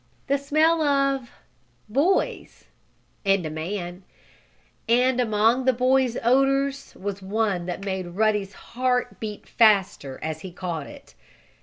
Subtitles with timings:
[0.25, 1.29] The smell of
[1.87, 2.65] boys
[3.23, 4.01] and a man.
[4.89, 10.51] And among the boys' odors was one that made Ruddy's heart beat faster as he
[10.51, 11.13] caught it.